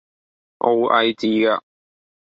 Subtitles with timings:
[0.57, 1.63] 傲睨自若